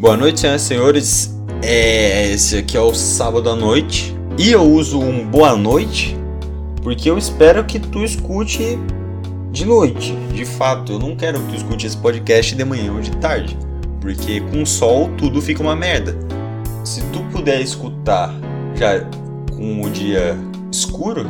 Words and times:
Boa 0.00 0.16
noite, 0.16 0.38
senhoras 0.38 0.62
e 0.62 0.64
senhores. 0.64 1.40
É, 1.60 2.30
esse 2.30 2.58
aqui 2.58 2.76
é 2.76 2.80
o 2.80 2.94
sábado 2.94 3.50
à 3.50 3.56
noite. 3.56 4.16
E 4.38 4.52
eu 4.52 4.62
uso 4.62 5.00
um 5.00 5.26
boa 5.26 5.56
noite 5.56 6.16
porque 6.84 7.10
eu 7.10 7.18
espero 7.18 7.64
que 7.64 7.80
tu 7.80 8.04
escute 8.04 8.78
de 9.50 9.64
noite. 9.66 10.14
De 10.32 10.44
fato, 10.44 10.92
eu 10.92 11.00
não 11.00 11.16
quero 11.16 11.40
que 11.40 11.48
tu 11.48 11.56
escute 11.56 11.84
esse 11.88 11.96
podcast 11.96 12.54
de 12.54 12.64
manhã 12.64 12.92
ou 12.92 13.00
de 13.00 13.10
tarde. 13.16 13.58
Porque 14.00 14.40
com 14.40 14.64
sol 14.64 15.10
tudo 15.18 15.42
fica 15.42 15.64
uma 15.64 15.74
merda. 15.74 16.16
Se 16.84 17.02
tu 17.06 17.18
puder 17.32 17.60
escutar 17.60 18.32
já 18.76 19.00
com 19.50 19.82
o 19.82 19.90
dia 19.90 20.38
escuro, 20.70 21.26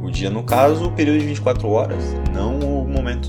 o 0.00 0.08
dia 0.08 0.30
no 0.30 0.44
caso, 0.44 0.84
o 0.84 0.92
período 0.92 1.18
de 1.18 1.26
24 1.26 1.68
horas, 1.68 2.04
não 2.32 2.60
o 2.60 2.88
momento 2.88 3.28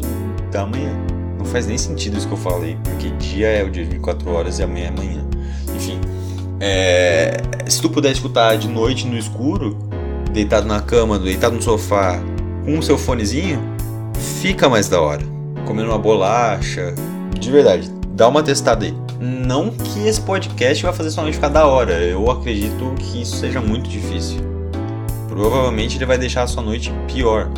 da 0.51 0.63
manhã. 0.63 0.95
Não 1.43 1.51
faz 1.51 1.67
nem 1.67 1.77
sentido 1.77 2.17
isso 2.17 2.25
que 2.25 2.33
eu 2.33 2.37
falei, 2.37 2.77
porque 2.81 3.09
dia 3.11 3.47
é 3.47 3.63
o 3.63 3.69
dia 3.69 3.83
de 3.83 3.89
24 3.91 4.31
horas 4.31 4.59
e 4.59 4.63
amanhã 4.63 4.85
é 4.85 4.87
amanhã. 4.87 5.25
Enfim, 5.75 5.99
é, 6.61 7.41
se 7.67 7.81
tu 7.81 7.89
puder 7.89 8.13
escutar 8.13 8.55
de 8.57 8.69
noite 8.69 9.05
no 9.05 9.17
escuro, 9.17 9.77
deitado 10.31 10.65
na 10.65 10.79
cama, 10.79 11.19
deitado 11.19 11.53
no 11.53 11.61
sofá, 11.61 12.17
com 12.63 12.79
o 12.79 12.81
seu 12.81 12.97
fonezinho, 12.97 13.59
fica 14.41 14.69
mais 14.69 14.87
da 14.87 15.01
hora. 15.01 15.21
Comendo 15.65 15.89
uma 15.89 15.99
bolacha. 15.99 16.95
De 17.37 17.51
verdade, 17.51 17.91
dá 18.09 18.29
uma 18.29 18.41
testada 18.41 18.85
aí. 18.85 18.95
Não 19.19 19.69
que 19.69 20.07
esse 20.07 20.21
podcast 20.21 20.81
vai 20.81 20.93
fazer 20.93 21.11
sua 21.11 21.23
noite 21.23 21.35
ficar 21.35 21.49
da 21.49 21.67
hora. 21.67 21.93
Eu 21.99 22.31
acredito 22.31 22.95
que 22.97 23.21
isso 23.21 23.35
seja 23.35 23.59
muito 23.59 23.89
difícil. 23.89 24.39
Provavelmente 25.27 25.97
ele 25.97 26.05
vai 26.05 26.17
deixar 26.17 26.43
a 26.43 26.47
sua 26.47 26.63
noite 26.63 26.93
pior. 27.13 27.49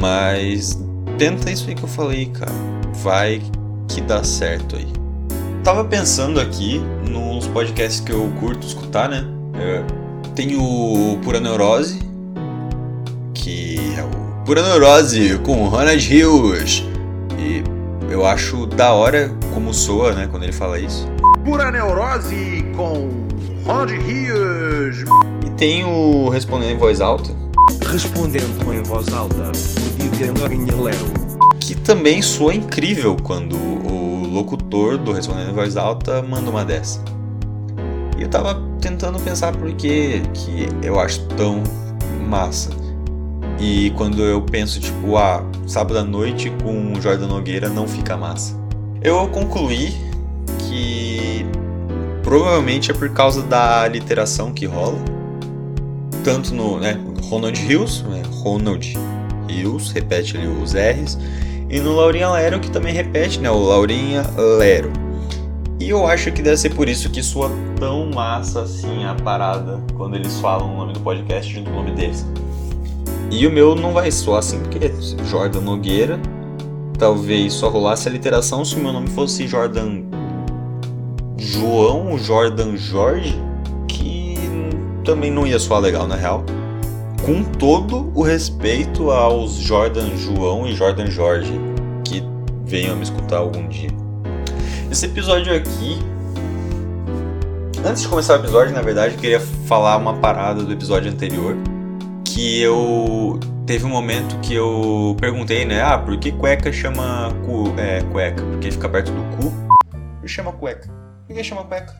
Mas 0.00 0.76
tenta 1.16 1.48
isso 1.48 1.68
aí 1.68 1.76
que 1.76 1.84
eu 1.84 1.88
falei, 1.88 2.26
cara. 2.26 2.81
Vai 2.94 3.42
que 3.88 4.00
dá 4.00 4.22
certo 4.24 4.76
aí. 4.76 4.86
Tava 5.62 5.84
pensando 5.84 6.40
aqui 6.40 6.80
nos 7.08 7.46
podcasts 7.48 8.00
que 8.00 8.12
eu 8.12 8.32
curto 8.40 8.66
escutar, 8.66 9.08
né? 9.08 9.24
É, 9.54 9.84
tem 10.34 10.56
o 10.56 11.18
Pura 11.22 11.38
Neurose, 11.38 12.00
que 13.34 13.76
é 13.96 14.02
o 14.02 14.44
Pura 14.44 14.62
Neurose 14.62 15.38
com 15.44 15.68
Ronald 15.68 16.12
Hills. 16.12 16.84
E 17.38 17.62
eu 18.10 18.26
acho 18.26 18.66
da 18.66 18.92
hora 18.92 19.30
como 19.54 19.72
soa, 19.72 20.12
né, 20.12 20.28
quando 20.30 20.42
ele 20.44 20.52
fala 20.52 20.78
isso. 20.78 21.06
Pura 21.44 21.70
Neurose 21.70 22.64
com 22.76 23.08
Ronald 23.64 23.92
Hills. 23.92 25.04
E 25.46 25.50
tem 25.50 25.84
o 25.84 26.28
Respondendo 26.28 26.70
em 26.72 26.78
Voz 26.78 27.00
Alta, 27.00 27.42
Respondendo 27.90 28.72
em 28.72 28.82
voz 28.82 29.12
alta, 29.12 29.36
o 29.36 29.98
Didier 29.98 30.32
Lero. 30.80 31.21
Que 31.72 31.80
também 31.80 32.20
soa 32.20 32.54
incrível 32.54 33.16
quando 33.22 33.56
o 33.56 34.26
locutor 34.30 34.98
do 34.98 35.10
Respondendo 35.10 35.50
em 35.50 35.54
Voz 35.54 35.74
Alta 35.74 36.20
manda 36.20 36.50
uma 36.50 36.66
dessa. 36.66 37.02
E 38.18 38.22
eu 38.22 38.28
tava 38.28 38.60
tentando 38.78 39.18
pensar 39.18 39.56
por 39.56 39.72
que 39.72 40.20
que 40.34 40.68
eu 40.82 41.00
acho 41.00 41.26
tão 41.28 41.62
massa. 42.28 42.68
E 43.58 43.90
quando 43.96 44.22
eu 44.22 44.42
penso, 44.42 44.80
tipo, 44.80 45.16
ah, 45.16 45.42
sábado 45.66 45.98
à 45.98 46.04
noite 46.04 46.52
com 46.62 46.92
o 46.92 47.00
Jordan 47.00 47.28
Nogueira 47.28 47.70
não 47.70 47.88
fica 47.88 48.18
massa. 48.18 48.54
Eu 49.00 49.26
concluí 49.28 49.94
que 50.68 51.46
provavelmente 52.22 52.90
é 52.90 52.94
por 52.94 53.08
causa 53.14 53.42
da 53.42 53.88
literação 53.88 54.52
que 54.52 54.66
rola. 54.66 54.98
Tanto 56.22 56.54
no, 56.54 56.78
né, 56.78 57.00
Ronald 57.30 57.58
Hills, 57.58 58.04
né, 58.04 58.22
Ronald 58.42 58.94
Hills, 59.48 59.90
repete 59.94 60.36
ali 60.36 60.46
os 60.46 60.74
R's. 60.74 61.16
E 61.72 61.80
no 61.80 61.96
Laurinha 61.96 62.28
Lero, 62.30 62.60
que 62.60 62.70
também 62.70 62.92
repete, 62.92 63.40
né, 63.40 63.50
o 63.50 63.58
Laurinha 63.58 64.22
Lero. 64.36 64.92
E 65.80 65.88
eu 65.88 66.06
acho 66.06 66.30
que 66.30 66.42
deve 66.42 66.58
ser 66.58 66.74
por 66.74 66.86
isso 66.86 67.08
que 67.08 67.22
soa 67.22 67.50
tão 67.76 68.10
massa 68.10 68.60
assim 68.60 69.06
a 69.06 69.14
parada 69.14 69.80
quando 69.96 70.14
eles 70.14 70.38
falam 70.38 70.74
o 70.74 70.76
nome 70.76 70.92
do 70.92 71.00
podcast 71.00 71.50
junto 71.50 71.70
com 71.70 71.78
o 71.78 71.82
nome 71.82 71.96
deles. 71.96 72.26
E 73.30 73.46
o 73.46 73.50
meu 73.50 73.74
não 73.74 73.94
vai 73.94 74.10
soar 74.10 74.40
assim, 74.40 74.60
porque 74.60 74.92
Jordan 75.30 75.62
Nogueira, 75.62 76.20
talvez 76.98 77.54
só 77.54 77.70
rolasse 77.70 78.06
a 78.06 78.12
literação 78.12 78.64
se 78.66 78.76
o 78.76 78.78
meu 78.78 78.92
nome 78.92 79.08
fosse 79.08 79.48
Jordan 79.48 80.02
João 81.38 82.18
Jordan 82.18 82.76
Jorge, 82.76 83.34
que 83.88 84.36
também 85.04 85.30
não 85.30 85.46
ia 85.46 85.58
soar 85.58 85.80
legal 85.80 86.06
na 86.06 86.16
real. 86.16 86.44
Com 87.24 87.44
todo 87.44 88.10
o 88.16 88.22
respeito 88.22 89.12
aos 89.12 89.52
Jordan 89.52 90.16
João 90.16 90.66
e 90.66 90.74
Jordan 90.74 91.06
Jorge 91.06 91.52
que 92.04 92.20
venham 92.64 92.96
me 92.96 93.04
escutar 93.04 93.36
algum 93.36 93.68
dia. 93.68 93.90
Esse 94.90 95.06
episódio 95.06 95.54
aqui. 95.54 96.00
Antes 97.86 98.02
de 98.02 98.08
começar 98.08 98.34
o 98.34 98.42
episódio, 98.42 98.74
na 98.74 98.82
verdade, 98.82 99.14
eu 99.14 99.20
queria 99.20 99.38
falar 99.38 99.98
uma 99.98 100.14
parada 100.14 100.64
do 100.64 100.72
episódio 100.72 101.12
anterior. 101.12 101.56
Que 102.24 102.60
eu. 102.60 103.38
Teve 103.68 103.84
um 103.84 103.90
momento 103.90 104.36
que 104.40 104.54
eu 104.54 105.16
perguntei, 105.20 105.64
né? 105.64 105.80
Ah, 105.80 105.96
por 105.96 106.18
que 106.18 106.32
cueca 106.32 106.72
chama 106.72 107.32
cu... 107.46 107.72
é, 107.78 108.02
cueca? 108.10 108.42
Porque 108.42 108.72
fica 108.72 108.88
perto 108.88 109.12
do 109.12 109.22
cu? 109.36 109.52
Por 109.92 110.22
que 110.22 110.28
chama 110.28 110.50
cueca? 110.50 110.90
Por 111.28 111.36
que 111.36 111.44
chama 111.44 111.62
cueca? 111.62 111.94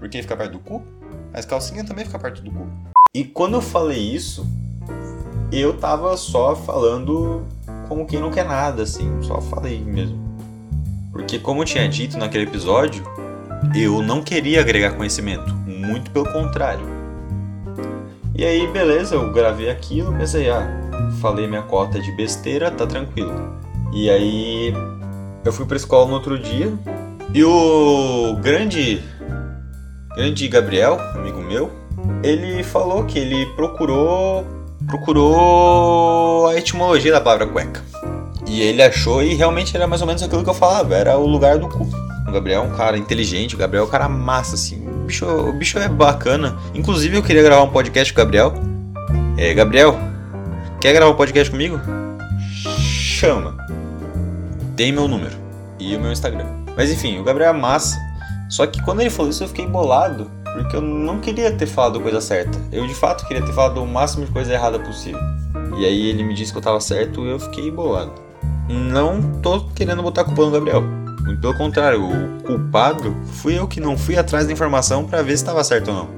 Porque 0.00 0.20
fica 0.20 0.36
perto 0.36 0.50
do 0.50 0.58
cu? 0.58 0.82
Mas 1.32 1.44
calcinha 1.44 1.84
também 1.84 2.04
fica 2.04 2.18
perto 2.18 2.42
do 2.42 2.50
cu. 2.50 2.66
E 3.14 3.22
quando 3.22 3.54
eu 3.54 3.62
falei 3.62 4.00
isso, 4.00 4.44
eu 5.60 5.74
tava 5.74 6.16
só 6.16 6.56
falando 6.56 7.42
como 7.88 8.06
quem 8.06 8.20
não 8.20 8.30
quer 8.30 8.44
nada, 8.44 8.82
assim. 8.82 9.10
Só 9.22 9.40
falei 9.40 9.80
mesmo. 9.80 10.18
Porque, 11.12 11.38
como 11.38 11.62
eu 11.62 11.64
tinha 11.64 11.88
dito 11.88 12.18
naquele 12.18 12.44
episódio, 12.44 13.04
eu 13.74 14.02
não 14.02 14.22
queria 14.22 14.60
agregar 14.60 14.92
conhecimento, 14.92 15.54
muito 15.66 16.10
pelo 16.10 16.30
contrário. 16.32 16.84
E 18.34 18.44
aí, 18.44 18.66
beleza, 18.66 19.14
eu 19.14 19.32
gravei 19.32 19.70
aquilo, 19.70 20.12
pensei, 20.12 20.50
ah, 20.50 20.66
falei 21.20 21.46
minha 21.46 21.62
cota 21.62 22.00
de 22.00 22.10
besteira, 22.12 22.68
tá 22.68 22.84
tranquilo. 22.84 23.32
E 23.92 24.10
aí, 24.10 24.74
eu 25.44 25.52
fui 25.52 25.64
pra 25.66 25.76
escola 25.76 26.08
no 26.08 26.14
outro 26.14 26.36
dia, 26.36 26.72
e 27.32 27.44
o 27.44 28.36
grande, 28.42 29.00
grande 30.16 30.48
Gabriel, 30.48 30.98
amigo 31.14 31.40
meu, 31.40 31.70
ele 32.24 32.64
falou 32.64 33.04
que 33.04 33.20
ele 33.20 33.46
procurou, 33.54 34.44
procurou 34.86 36.48
a 36.48 36.56
etimologia 36.56 37.12
da 37.12 37.20
palavra 37.20 37.46
cueca. 37.46 37.82
E 38.46 38.60
ele 38.60 38.82
achou 38.82 39.22
e 39.22 39.34
realmente 39.34 39.74
era 39.76 39.86
mais 39.86 40.00
ou 40.00 40.06
menos 40.06 40.22
aquilo 40.22 40.44
que 40.44 40.50
eu 40.50 40.54
falava, 40.54 40.94
era 40.94 41.16
o 41.16 41.26
lugar 41.26 41.58
do 41.58 41.68
cu. 41.68 41.88
O 42.28 42.32
Gabriel 42.32 42.62
é 42.62 42.66
um 42.66 42.76
cara 42.76 42.96
inteligente, 42.96 43.54
o 43.54 43.58
Gabriel 43.58 43.84
é 43.84 43.86
um 43.86 43.90
cara 43.90 44.08
massa, 44.08 44.54
assim. 44.54 44.86
O 44.86 45.06
bicho, 45.06 45.26
o 45.26 45.52
bicho 45.52 45.78
é 45.78 45.88
bacana. 45.88 46.56
Inclusive 46.74 47.16
eu 47.16 47.22
queria 47.22 47.42
gravar 47.42 47.62
um 47.62 47.70
podcast 47.70 48.12
com 48.12 48.20
o 48.20 48.24
Gabriel. 48.24 48.54
É, 49.36 49.52
Gabriel, 49.54 49.98
quer 50.80 50.92
gravar 50.92 51.12
um 51.12 51.16
podcast 51.16 51.50
comigo? 51.50 51.80
Chama. 52.78 53.56
Tem 54.76 54.92
meu 54.92 55.06
número 55.06 55.36
e 55.78 55.94
o 55.96 56.00
meu 56.00 56.12
Instagram. 56.12 56.46
Mas 56.76 56.90
enfim, 56.90 57.18
o 57.18 57.24
Gabriel 57.24 57.50
é 57.50 57.56
massa. 57.56 57.96
Só 58.48 58.66
que 58.66 58.82
quando 58.82 59.00
ele 59.00 59.10
falou 59.10 59.30
isso 59.30 59.44
eu 59.44 59.48
fiquei 59.48 59.66
bolado, 59.66 60.30
porque 60.54 60.76
eu 60.76 60.80
não 60.80 61.18
queria 61.20 61.50
ter 61.50 61.66
falado 61.66 62.00
coisa 62.00 62.20
certa. 62.20 62.58
Eu 62.70 62.86
de 62.86 62.94
fato 62.94 63.26
queria 63.26 63.44
ter 63.44 63.52
falado 63.52 63.82
o 63.82 63.86
máximo 63.86 64.24
de 64.24 64.30
coisa 64.30 64.52
errada 64.52 64.78
possível. 64.78 65.20
E 65.76 65.84
aí 65.84 66.08
ele 66.08 66.22
me 66.22 66.32
disse 66.32 66.52
que 66.52 66.58
eu 66.58 66.62
tava 66.62 66.80
certo 66.80 67.26
e 67.26 67.30
eu 67.30 67.40
fiquei 67.40 67.70
bolado. 67.70 68.12
Não 68.68 69.20
tô 69.40 69.64
querendo 69.74 70.02
botar 70.02 70.22
a 70.22 70.24
culpa 70.24 70.44
no 70.44 70.52
Gabriel. 70.52 70.82
Muito 71.24 71.40
pelo 71.40 71.56
contrário, 71.56 72.04
o 72.04 72.42
culpado 72.42 73.16
fui 73.24 73.58
eu 73.58 73.66
que 73.66 73.80
não 73.80 73.98
fui 73.98 74.16
atrás 74.16 74.46
da 74.46 74.52
informação 74.52 75.04
para 75.04 75.22
ver 75.22 75.36
se 75.36 75.42
estava 75.42 75.64
certo 75.64 75.88
ou 75.88 75.94
não. 75.94 76.08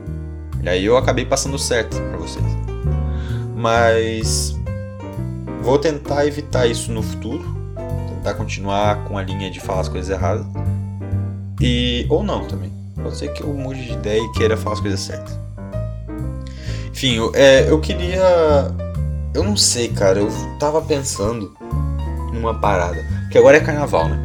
E 0.63 0.69
aí 0.69 0.85
eu 0.85 0.97
acabei 0.97 1.25
passando 1.25 1.59
certo 1.59 1.97
para 1.97 2.19
vocês. 2.19 2.45
Mas 3.55 4.55
vou 5.63 5.79
tentar 5.79 6.27
evitar 6.27 6.67
isso 6.67 6.93
no 6.93 7.03
futuro, 7.03 7.45
tentar 8.09 8.35
continuar 8.35 9.05
com 9.05 9.17
a 9.17 9.23
linha 9.23 9.51
de 9.51 9.61
falar 9.61 9.81
as 9.81 9.89
coisas 9.89 10.11
erradas. 10.11 10.45
E 11.61 12.05
ou 12.11 12.23
não 12.23 12.45
também. 12.45 12.71
Pode 13.03 13.17
ser 13.17 13.29
que 13.33 13.43
eu 13.43 13.53
mude 13.53 13.85
de 13.85 13.93
ideia 13.93 14.21
e 14.21 14.33
queira 14.33 14.57
falar 14.57 14.75
as 14.75 14.81
coisas 14.81 15.01
certas. 15.01 15.39
Enfim, 16.91 17.17
eu, 17.17 17.33
é, 17.35 17.71
eu 17.71 17.79
queria. 17.81 18.75
Eu 19.35 19.45
não 19.45 19.57
sei, 19.57 19.89
cara. 19.89 20.19
Eu 20.19 20.29
tava 20.59 20.81
pensando 20.81 21.55
numa 22.33 22.55
parada. 22.55 23.05
Porque 23.23 23.39
agora 23.39 23.59
é 23.59 23.61
carnaval, 23.61 24.09
né? 24.09 24.19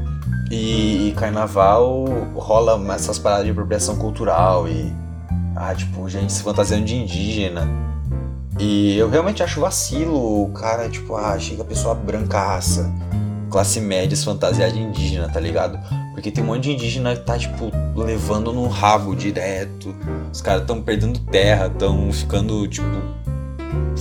E, 0.49 1.09
e 1.09 1.13
carnaval 1.13 2.05
rola 2.33 2.81
essas 2.93 3.19
paradas 3.19 3.45
de 3.45 3.51
apropriação 3.51 3.97
cultural 3.97 4.67
e. 4.67 4.93
Ah, 5.55 5.75
tipo, 5.75 6.07
gente 6.07 6.31
se 6.31 6.41
fantasiando 6.41 6.85
de 6.85 6.95
indígena. 6.95 7.67
E 8.57 8.97
eu 8.97 9.09
realmente 9.09 9.41
acho 9.43 9.59
vacilo 9.59 10.43
o 10.43 10.49
cara, 10.51 10.87
tipo, 10.87 11.15
ah, 11.15 11.37
chega 11.37 11.63
a 11.63 11.65
pessoa 11.65 11.95
brancaça, 11.95 12.91
classe 13.51 13.81
média 13.81 14.15
se 14.15 14.25
fantasiar 14.25 14.71
de 14.71 14.79
indígena, 14.79 15.27
tá 15.27 15.39
ligado? 15.39 15.77
Porque 16.13 16.31
tem 16.31 16.43
um 16.43 16.47
monte 16.47 16.63
de 16.63 16.71
indígena 16.71 17.15
que 17.15 17.23
tá, 17.23 17.37
tipo, 17.37 17.71
levando 17.95 18.51
no 18.53 18.67
rabo 18.67 19.15
direto. 19.15 19.93
Os 20.31 20.41
caras 20.41 20.65
tão 20.65 20.81
perdendo 20.81 21.19
terra, 21.19 21.69
tão 21.69 22.11
ficando, 22.11 22.67
tipo, 22.67 22.85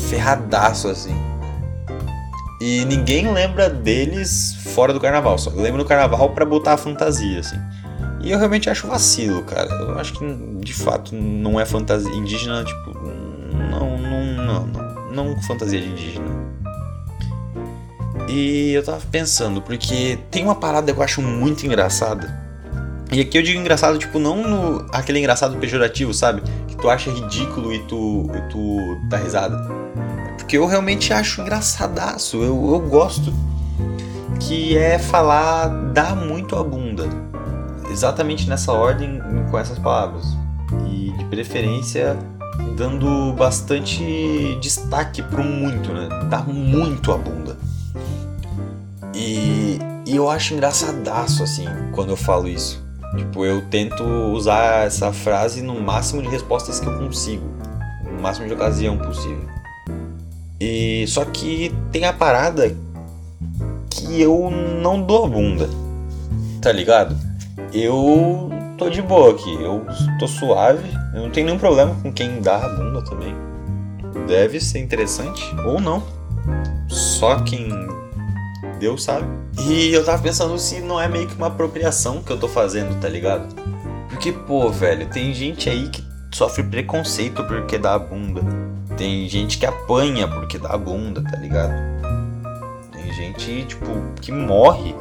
ferradaço 0.09 0.89
assim. 0.89 1.15
E 2.61 2.85
ninguém 2.85 3.33
lembra 3.33 3.69
deles 3.69 4.55
fora 4.75 4.93
do 4.93 5.01
carnaval, 5.01 5.39
só 5.39 5.51
lembra 5.51 5.83
do 5.83 5.89
carnaval 5.89 6.31
pra 6.31 6.45
botar 6.45 6.75
a 6.75 6.77
fantasia, 6.77 7.41
assim. 7.41 7.57
E 8.23 8.31
eu 8.31 8.39
realmente 8.39 8.69
acho 8.69 8.87
vacilo, 8.87 9.43
cara. 9.43 9.71
Eu 9.71 9.99
acho 9.99 10.13
que 10.13 10.25
de 10.59 10.75
fato 10.75 11.15
não 11.15 11.59
é 11.59 11.65
fantasia 11.65 12.13
indígena, 12.13 12.63
tipo, 12.63 12.93
não, 13.71 13.99
não, 13.99 14.27
não, 14.37 14.67
não, 14.67 15.25
não 15.25 15.43
fantasia 15.43 15.81
de 15.81 15.89
indígena. 15.89 16.50
E 18.29 18.73
eu 18.73 18.85
tava 18.85 19.01
pensando, 19.11 19.61
porque 19.61 20.19
tem 20.31 20.45
uma 20.45 20.55
parada 20.55 20.93
que 20.93 20.99
eu 20.99 21.03
acho 21.03 21.23
muito 21.23 21.67
engraçada. 21.67 22.51
E 23.13 23.21
aqui 23.21 23.37
eu 23.37 23.43
digo 23.43 23.59
engraçado, 23.59 23.99
tipo, 23.99 24.19
não 24.19 24.37
no, 24.49 24.87
aquele 24.93 25.19
engraçado 25.19 25.57
pejorativo, 25.57 26.15
sabe? 26.15 26.43
Que 26.69 26.77
tu 26.77 26.89
acha 26.89 27.11
ridículo 27.11 27.73
e 27.75 27.81
tu, 27.81 28.31
e 28.33 28.41
tu 28.51 29.01
dá 29.09 29.17
risada. 29.17 29.57
Porque 30.39 30.57
eu 30.57 30.67
realmente 30.67 31.13
acho 31.13 31.41
engraçadaço, 31.41 32.37
eu, 32.37 32.73
eu 32.73 32.81
gosto. 32.81 33.33
Que 34.39 34.79
é 34.79 34.99
falar 34.99 35.69
dá 35.93 36.15
muito 36.15 36.57
a 36.57 36.63
bunda 36.63 37.09
exatamente 37.91 38.49
nessa 38.49 38.73
ordem 38.73 39.21
com 39.51 39.59
essas 39.59 39.79
palavras. 39.79 40.25
E 40.89 41.13
de 41.19 41.25
preferência 41.25 42.17
dando 42.77 43.33
bastante 43.35 44.57
destaque 44.61 45.23
pro 45.23 45.43
muito, 45.43 45.93
né? 45.93 46.09
Dá 46.31 46.39
muito 46.43 47.13
a 47.13 47.19
bunda. 47.19 47.57
E, 49.21 49.79
e 50.07 50.17
eu 50.17 50.31
acho 50.31 50.55
engraçadaço 50.55 51.43
assim 51.43 51.67
quando 51.93 52.09
eu 52.09 52.17
falo 52.17 52.49
isso. 52.49 52.83
Tipo, 53.17 53.45
eu 53.45 53.61
tento 53.69 54.03
usar 54.03 54.87
essa 54.87 55.13
frase 55.13 55.61
no 55.61 55.79
máximo 55.79 56.23
de 56.23 56.29
respostas 56.29 56.81
que 56.81 56.87
eu 56.87 56.97
consigo, 56.97 57.45
no 58.05 58.23
máximo 58.23 58.47
de 58.47 58.55
ocasião 58.55 58.97
possível. 58.97 59.47
E 60.59 61.05
só 61.07 61.25
que 61.25 61.75
tem 61.93 62.05
a 62.05 62.13
parada 62.13 62.75
que 63.91 64.23
eu 64.23 64.51
não 64.51 65.03
dou 65.03 65.27
a 65.27 65.29
bunda. 65.29 65.69
Tá 66.63 66.73
ligado? 66.73 67.17
eu 67.73 68.51
tô 68.77 68.89
de 68.89 69.03
boa 69.03 69.31
aqui, 69.31 69.55
eu 69.63 69.85
tô 70.19 70.27
suave, 70.27 70.91
eu 71.15 71.23
não 71.23 71.31
tenho 71.31 71.47
nenhum 71.47 71.59
problema 71.59 71.95
com 72.03 72.13
quem 72.13 72.41
dá 72.41 72.57
a 72.57 72.69
bunda 72.69 73.03
também. 73.03 73.35
Deve 74.27 74.61
ser 74.61 74.81
interessante, 74.81 75.43
ou 75.65 75.81
não. 75.81 76.03
Só 76.89 77.41
quem 77.41 77.69
Deus 78.81 79.05
sabe. 79.05 79.27
E 79.61 79.93
eu 79.93 80.05
tava 80.05 80.21
pensando 80.23 80.59
se 80.59 80.81
não 80.81 81.01
é 81.01 81.07
meio 81.07 81.29
que 81.29 81.37
uma 81.37 81.47
apropriação 81.49 82.23
que 82.23 82.33
eu 82.33 82.39
tô 82.39 82.49
fazendo, 82.49 82.99
tá 82.99 83.09
ligado? 83.09 83.55
Porque, 84.09 84.33
pô, 84.33 84.71
velho, 84.71 85.07
tem 85.07 85.33
gente 85.33 85.69
aí 85.69 85.89
que 85.89 86.03
sofre 86.33 86.65
preconceito 86.65 87.45
porque 87.45 87.79
dá 87.79 87.95
a 87.95 87.99
bunda. 87.99 88.43
Tem 88.97 89.29
gente 89.29 89.59
que 89.59 89.67
apanha 89.67 90.27
porque 90.27 90.59
dá 90.59 90.71
a 90.71 90.79
bunda, 90.79 91.23
tá 91.23 91.37
ligado? 91.37 91.75
Tem 92.91 93.13
gente, 93.13 93.67
tipo, 93.67 93.87
que 94.21 94.33
morre. 94.33 94.95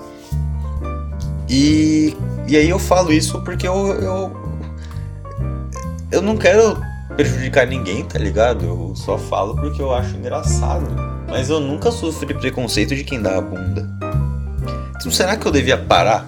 E 1.50 2.16
e 2.50 2.58
aí 2.58 2.68
eu 2.68 2.80
falo 2.80 3.14
isso 3.14 3.40
porque 3.44 3.68
eu, 3.68 3.94
eu. 4.02 4.36
Eu 6.12 6.20
não 6.20 6.36
quero 6.36 6.82
prejudicar 7.16 7.68
ninguém, 7.68 8.04
tá 8.04 8.18
ligado? 8.18 8.66
Eu 8.66 8.94
só 8.96 9.20
falo 9.20 9.56
porque 9.56 9.80
eu 9.80 9.94
acho 9.94 10.16
engraçado. 10.16 10.88
Mas 11.30 11.50
eu 11.50 11.60
nunca 11.60 11.92
sofri 11.92 12.34
preconceito 12.34 12.96
de 12.96 13.04
quem 13.04 13.22
dá 13.22 13.38
a 13.38 13.42
bunda. 13.42 13.88
Então 14.98 15.12
será 15.12 15.38
que 15.38 15.46
eu 15.46 15.52
devia 15.52 15.78
parar? 15.78 16.26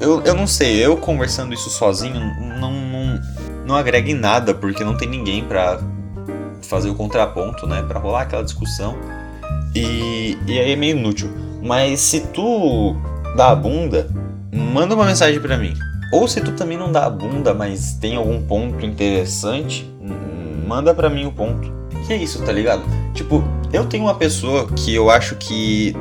Eu, 0.00 0.22
eu 0.22 0.34
não 0.34 0.46
sei, 0.46 0.84
eu 0.84 0.96
conversando 0.96 1.52
isso 1.54 1.70
sozinho 1.70 2.18
não, 2.58 2.72
não, 2.72 3.20
não 3.66 3.76
agrega 3.76 4.10
em 4.10 4.14
nada, 4.14 4.54
porque 4.54 4.82
não 4.82 4.96
tem 4.96 5.08
ninguém 5.08 5.44
pra 5.44 5.78
fazer 6.62 6.88
o 6.88 6.94
contraponto, 6.94 7.66
né? 7.66 7.82
Pra 7.82 8.00
rolar 8.00 8.22
aquela 8.22 8.42
discussão. 8.42 8.96
E, 9.74 10.38
e 10.46 10.58
aí 10.58 10.72
é 10.72 10.76
meio 10.76 10.96
inútil. 10.96 11.30
Mas 11.62 12.00
se 12.00 12.20
tu 12.20 12.96
dá 13.36 13.50
a 13.50 13.54
bunda, 13.54 14.08
manda 14.50 14.94
uma 14.94 15.04
mensagem 15.04 15.40
para 15.40 15.56
mim. 15.56 15.74
Ou 16.12 16.26
se 16.28 16.40
tu 16.40 16.52
também 16.52 16.76
não 16.76 16.90
dá 16.90 17.06
a 17.06 17.10
bunda, 17.10 17.54
mas 17.54 17.94
tem 17.94 18.16
algum 18.16 18.42
ponto 18.42 18.84
interessante, 18.84 19.90
manda 20.66 20.94
para 20.94 21.08
mim 21.08 21.26
o 21.26 21.32
ponto. 21.32 21.72
E 22.08 22.12
é 22.12 22.16
isso, 22.16 22.42
tá 22.44 22.52
ligado? 22.52 22.82
Tipo, 23.14 23.42
eu 23.72 23.86
tenho 23.86 24.04
uma 24.04 24.14
pessoa 24.14 24.66
que 24.66 24.94
eu 24.94 25.10
acho 25.10 25.36
que 25.36 25.96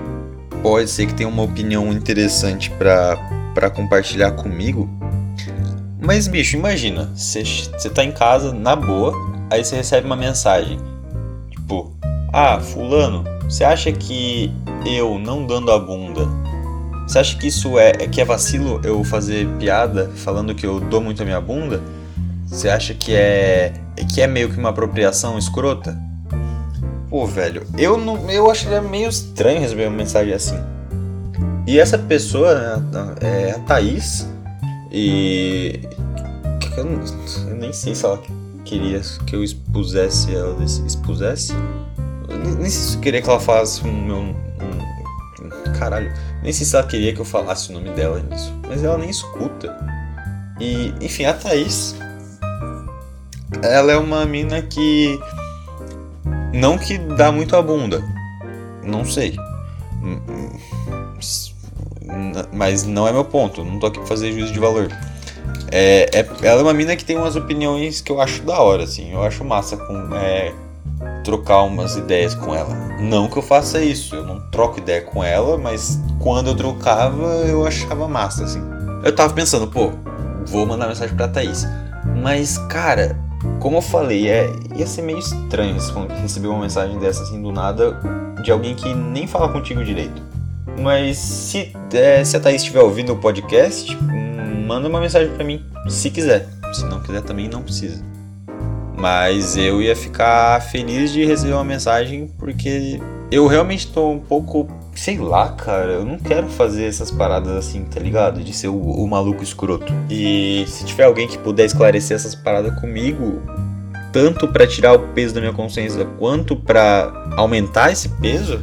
pode 0.61 0.89
ser 0.89 1.05
que 1.07 1.13
tenha 1.13 1.29
uma 1.29 1.43
opinião 1.43 1.91
interessante 1.91 2.69
para 2.71 3.69
compartilhar 3.69 4.31
comigo. 4.31 4.89
Mas, 5.99 6.27
bicho, 6.27 6.57
imagina, 6.57 7.11
você 7.15 7.89
tá 7.93 8.03
em 8.03 8.11
casa, 8.11 8.51
na 8.51 8.75
boa, 8.75 9.13
aí 9.49 9.63
você 9.63 9.75
recebe 9.75 10.05
uma 10.05 10.15
mensagem. 10.15 10.79
Tipo, 11.49 11.95
ah, 12.33 12.59
fulano, 12.59 13.23
você 13.43 13.63
acha 13.63 13.91
que 13.91 14.51
eu 14.85 15.19
não 15.19 15.45
dando 15.45 15.71
a 15.71 15.79
bunda 15.79 16.27
você 17.11 17.19
acha 17.19 17.37
que 17.37 17.47
isso 17.47 17.77
é, 17.77 17.89
é 17.89 18.07
que 18.07 18.21
é 18.21 18.25
vacilo 18.25 18.79
eu 18.85 19.03
fazer 19.03 19.45
piada 19.59 20.09
falando 20.15 20.55
que 20.55 20.65
eu 20.65 20.79
dou 20.79 21.01
muito 21.01 21.21
a 21.21 21.25
minha 21.25 21.41
bunda? 21.41 21.81
Você 22.47 22.69
acha 22.69 22.93
que 22.93 23.13
é 23.13 23.73
que 24.13 24.21
é 24.21 24.27
meio 24.27 24.49
que 24.49 24.57
uma 24.57 24.69
apropriação 24.69 25.37
escrota? 25.37 25.99
Pô, 27.11 27.27
velho, 27.27 27.67
eu 27.77 27.97
não, 27.97 28.31
eu 28.31 28.49
acharia 28.49 28.81
meio 28.81 29.09
estranho 29.09 29.59
receber 29.59 29.87
uma 29.87 29.97
mensagem 29.97 30.33
assim. 30.33 30.57
E 31.67 31.77
essa 31.77 31.97
pessoa 31.97 32.79
né, 32.79 33.15
é 33.19 33.51
a 33.51 33.59
Thaís 33.59 34.27
e 34.89 35.81
eu, 36.77 36.85
eu 37.49 37.55
nem 37.55 37.73
sei 37.73 37.93
se 37.93 38.05
ela 38.05 38.21
queria 38.63 39.01
que 39.27 39.35
eu 39.35 39.43
expusesse 39.43 40.33
ela, 40.33 40.63
expusesse. 40.63 41.53
nem 42.29 42.69
sei 42.69 42.69
se 42.69 42.95
eu 42.95 43.01
queria 43.01 43.21
que 43.21 43.29
ela 43.29 43.41
falasse 43.41 43.81
o 43.83 43.87
meu 43.87 44.17
um, 44.17 44.35
caralho. 45.77 46.11
Nem 46.41 46.53
sei 46.53 46.65
se 46.65 46.75
ela 46.75 46.87
queria 46.87 47.13
que 47.13 47.19
eu 47.19 47.25
falasse 47.25 47.71
o 47.71 47.73
nome 47.73 47.89
dela 47.89 48.21
nisso. 48.21 48.53
Mas 48.67 48.83
ela 48.83 48.97
nem 48.97 49.09
escuta. 49.09 49.77
E, 50.59 50.93
enfim, 51.01 51.25
a 51.25 51.33
Thaís. 51.33 51.93
Ela 53.61 53.91
é 53.91 53.97
uma 53.97 54.25
mina 54.25 54.61
que. 54.61 55.19
Não 56.53 56.77
que 56.77 56.97
dá 56.97 57.31
muito 57.31 57.55
a 57.55 57.61
bunda. 57.61 58.03
Não 58.83 59.05
sei. 59.05 59.35
Mas 62.51 62.83
não 62.83 63.07
é 63.07 63.11
meu 63.11 63.25
ponto. 63.25 63.63
Não 63.63 63.79
tô 63.79 63.87
aqui 63.87 63.99
pra 63.99 64.07
fazer 64.07 64.31
juízo 64.31 64.51
de 64.51 64.59
valor. 64.59 64.89
É, 65.71 66.19
é, 66.19 66.29
ela 66.43 66.59
é 66.59 66.63
uma 66.63 66.73
mina 66.73 66.95
que 66.95 67.05
tem 67.05 67.17
umas 67.17 67.35
opiniões 67.35 68.01
que 68.01 68.11
eu 68.11 68.19
acho 68.19 68.43
da 68.43 68.59
hora, 68.59 68.83
assim. 68.83 69.11
Eu 69.11 69.23
acho 69.23 69.43
massa 69.43 69.77
com. 69.77 70.15
É, 70.15 70.53
trocar 71.23 71.63
umas 71.63 71.95
ideias 71.95 72.35
com 72.35 72.53
ela. 72.53 72.73
Não 72.99 73.27
que 73.27 73.37
eu 73.37 73.41
faça 73.41 73.81
isso, 73.81 74.15
eu 74.15 74.25
não 74.25 74.39
troco 74.49 74.79
ideia 74.79 75.01
com 75.01 75.23
ela, 75.23 75.57
mas 75.57 75.99
quando 76.19 76.47
eu 76.47 76.55
trocava 76.55 77.23
eu 77.45 77.65
achava 77.65 78.07
massa, 78.07 78.43
assim. 78.43 78.61
Eu 79.03 79.15
tava 79.15 79.33
pensando, 79.33 79.67
pô, 79.67 79.91
vou 80.45 80.65
mandar 80.65 80.87
mensagem 80.87 81.15
pra 81.15 81.27
Thaís. 81.27 81.65
Mas, 82.21 82.57
cara, 82.69 83.17
como 83.59 83.77
eu 83.77 83.81
falei, 83.81 84.29
é, 84.29 84.53
ia 84.75 84.85
ser 84.85 85.01
meio 85.01 85.19
estranho 85.19 85.77
receber 86.21 86.47
uma 86.47 86.61
mensagem 86.61 86.97
dessa 86.99 87.23
assim 87.23 87.41
do 87.41 87.51
nada 87.51 87.99
de 88.43 88.51
alguém 88.51 88.75
que 88.75 88.93
nem 88.93 89.27
fala 89.27 89.49
contigo 89.49 89.83
direito. 89.83 90.21
Mas 90.79 91.17
se, 91.17 91.73
é, 91.93 92.23
se 92.23 92.37
a 92.37 92.39
Thaís 92.39 92.61
estiver 92.61 92.81
ouvindo 92.81 93.13
o 93.13 93.17
podcast, 93.17 93.95
manda 94.65 94.87
uma 94.87 94.99
mensagem 94.99 95.33
para 95.33 95.43
mim, 95.43 95.63
se 95.89 96.09
quiser. 96.09 96.47
Se 96.73 96.85
não 96.85 97.01
quiser 97.01 97.21
também 97.21 97.49
não 97.49 97.61
precisa. 97.61 98.03
Mas 98.97 99.57
eu 99.57 99.81
ia 99.81 99.95
ficar 99.95 100.61
feliz 100.61 101.11
de 101.11 101.25
receber 101.25 101.53
uma 101.53 101.63
mensagem 101.63 102.27
porque 102.37 102.99
eu 103.31 103.47
realmente 103.47 103.87
tô 103.87 104.09
um 104.09 104.19
pouco. 104.19 104.67
Sei 104.93 105.17
lá, 105.17 105.49
cara, 105.49 105.93
eu 105.93 106.05
não 106.05 106.19
quero 106.19 106.47
fazer 106.47 106.85
essas 106.85 107.09
paradas 107.09 107.55
assim, 107.55 107.83
tá 107.85 107.99
ligado? 107.99 108.43
De 108.43 108.53
ser 108.53 108.67
o, 108.67 108.77
o 108.77 109.07
maluco 109.07 109.43
escroto. 109.43 109.91
E 110.09 110.65
se 110.67 110.85
tiver 110.85 111.05
alguém 111.05 111.27
que 111.27 111.37
puder 111.37 111.65
esclarecer 111.65 112.15
essas 112.15 112.35
paradas 112.35 112.79
comigo, 112.79 113.41
tanto 114.11 114.47
para 114.47 114.67
tirar 114.67 114.93
o 114.93 114.99
peso 115.09 115.33
da 115.33 115.39
minha 115.39 115.53
consciência 115.53 116.05
quanto 116.19 116.55
para 116.55 117.11
aumentar 117.37 117.91
esse 117.91 118.09
peso, 118.09 118.59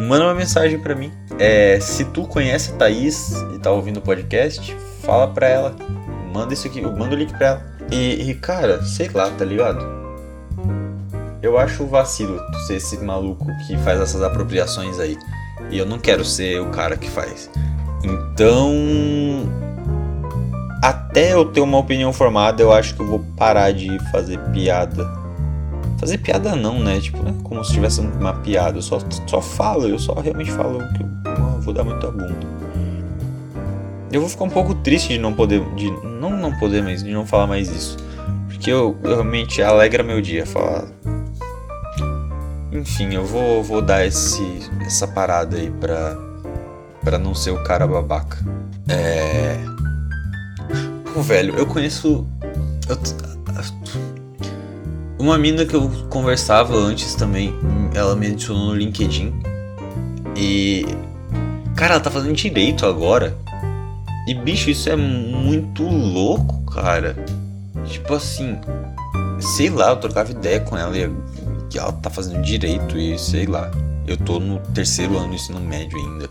manda 0.00 0.24
uma 0.24 0.34
mensagem 0.34 0.78
para 0.78 0.94
mim. 0.94 1.10
É, 1.38 1.80
se 1.80 2.04
tu 2.04 2.24
conhece 2.24 2.72
a 2.72 2.76
Thaís 2.76 3.32
e 3.54 3.58
tá 3.58 3.70
ouvindo 3.70 3.96
o 3.96 4.02
podcast, 4.02 4.76
fala 5.02 5.28
pra 5.28 5.48
ela. 5.48 5.76
Manda 6.32 6.52
isso 6.52 6.66
aqui, 6.66 6.80
manda 6.80 7.14
o 7.14 7.18
link 7.18 7.32
pra 7.36 7.46
ela. 7.46 7.70
E, 7.90 8.30
e, 8.30 8.34
cara, 8.34 8.82
sei 8.82 9.08
lá, 9.08 9.30
tá 9.30 9.44
ligado? 9.44 9.99
Eu 11.42 11.56
acho 11.56 11.86
vacilo 11.86 12.38
ser 12.66 12.76
esse 12.76 12.98
maluco 12.98 13.46
que 13.66 13.76
faz 13.78 14.00
essas 14.00 14.22
apropriações 14.22 14.98
aí. 14.98 15.16
E 15.70 15.78
eu 15.78 15.86
não 15.86 15.98
quero 15.98 16.24
ser 16.24 16.60
o 16.60 16.66
cara 16.66 16.96
que 16.96 17.08
faz. 17.08 17.50
Então. 18.02 18.74
Até 20.82 21.34
eu 21.34 21.44
ter 21.44 21.60
uma 21.60 21.76
opinião 21.78 22.12
formada, 22.12 22.62
eu 22.62 22.72
acho 22.72 22.94
que 22.94 23.02
eu 23.02 23.06
vou 23.06 23.18
parar 23.36 23.70
de 23.72 23.98
fazer 24.10 24.38
piada. 24.52 25.06
Fazer 25.98 26.18
piada 26.18 26.56
não, 26.56 26.78
né? 26.80 26.98
Tipo, 27.00 27.18
é 27.28 27.34
como 27.42 27.62
se 27.64 27.72
tivesse 27.72 28.00
uma 28.00 28.32
piada. 28.34 28.78
Eu 28.78 28.82
só, 28.82 28.98
só 29.26 29.40
falo, 29.40 29.86
eu 29.86 29.98
só 29.98 30.14
realmente 30.14 30.50
falo 30.50 30.78
que 30.94 31.02
eu 31.02 31.60
vou 31.60 31.74
dar 31.74 31.84
muito 31.84 32.06
a 32.06 32.10
bunda. 32.10 32.60
Eu 34.10 34.20
vou 34.20 34.28
ficar 34.28 34.44
um 34.44 34.50
pouco 34.50 34.74
triste 34.74 35.08
de 35.08 35.18
não 35.18 35.34
poder. 35.34 35.62
De, 35.74 35.90
não 36.04 36.30
não 36.30 36.58
poder, 36.58 36.82
mas 36.82 37.02
de 37.02 37.12
não 37.12 37.26
falar 37.26 37.46
mais 37.46 37.68
isso. 37.68 37.96
Porque 38.48 38.70
eu, 38.70 38.98
eu 39.02 39.10
realmente 39.10 39.62
alegra 39.62 40.02
meu 40.02 40.20
dia 40.20 40.46
falar. 40.46 40.84
Enfim, 42.80 43.14
eu 43.14 43.26
vou, 43.26 43.62
vou 43.62 43.82
dar 43.82 44.06
esse, 44.06 44.42
essa 44.86 45.06
parada 45.06 45.58
aí 45.58 45.70
pra, 45.70 46.16
pra 47.04 47.18
não 47.18 47.34
ser 47.34 47.50
o 47.50 47.62
cara 47.62 47.86
babaca. 47.86 48.38
É. 48.88 49.58
Pô, 51.12 51.20
velho, 51.20 51.54
eu 51.56 51.66
conheço. 51.66 52.26
eu 52.88 52.98
Uma 55.18 55.36
mina 55.36 55.66
que 55.66 55.76
eu 55.76 55.90
conversava 56.08 56.74
antes 56.74 57.14
também, 57.14 57.54
ela 57.92 58.16
me 58.16 58.28
adicionou 58.28 58.68
no 58.68 58.74
LinkedIn. 58.74 59.30
E. 60.34 60.86
Cara, 61.76 61.94
ela 61.94 62.02
tá 62.02 62.10
fazendo 62.10 62.34
direito 62.34 62.86
agora. 62.86 63.36
E 64.26 64.32
bicho, 64.32 64.70
isso 64.70 64.88
é 64.88 64.96
muito 64.96 65.82
louco, 65.82 66.64
cara. 66.72 67.14
Tipo 67.84 68.14
assim. 68.14 68.58
Sei 69.38 69.68
lá, 69.68 69.90
eu 69.90 69.96
trocava 69.96 70.30
ideia 70.30 70.60
com 70.60 70.78
ela 70.78 70.96
e 70.96 71.02
e 71.72 71.78
ela 71.78 71.92
tá 71.92 72.10
fazendo 72.10 72.42
direito 72.42 72.98
e 72.98 73.18
sei 73.18 73.46
lá. 73.46 73.70
Eu 74.06 74.16
tô 74.16 74.40
no 74.40 74.58
terceiro 74.74 75.16
ano 75.16 75.28
do 75.28 75.34
ensino 75.34 75.60
médio 75.60 75.98
ainda. 75.98 76.28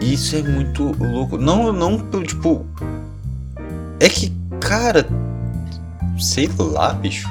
E 0.00 0.14
isso 0.14 0.36
é 0.36 0.42
muito 0.42 0.92
louco. 0.98 1.38
Não, 1.38 1.72
não, 1.72 1.98
tipo. 2.22 2.66
É 4.00 4.08
que, 4.08 4.32
cara. 4.60 5.06
Sei 6.18 6.48
lá, 6.58 6.92
bicho. 6.92 7.28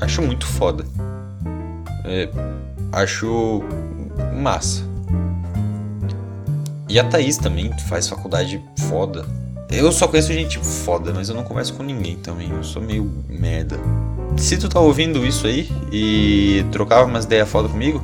Acho 0.00 0.22
muito 0.22 0.46
foda. 0.46 0.84
É, 2.04 2.28
acho 2.92 3.62
massa. 4.40 4.84
E 6.88 6.98
a 6.98 7.04
Thaís 7.04 7.36
também 7.36 7.70
faz 7.88 8.08
faculdade 8.08 8.62
foda. 8.88 9.24
Eu 9.70 9.92
só 9.92 10.08
conheço 10.08 10.32
gente 10.32 10.58
foda, 10.58 11.12
mas 11.14 11.28
eu 11.28 11.34
não 11.36 11.44
converso 11.44 11.74
com 11.74 11.82
ninguém 11.84 12.16
também. 12.16 12.50
Eu 12.50 12.64
sou 12.64 12.82
meio 12.82 13.04
merda. 13.28 13.78
Se 14.36 14.56
tu 14.56 14.68
tá 14.68 14.80
ouvindo 14.80 15.24
isso 15.26 15.46
aí 15.46 15.70
e 15.92 16.64
trocava 16.72 17.04
umas 17.04 17.24
ideias 17.24 17.48
foda 17.48 17.68
comigo, 17.68 18.02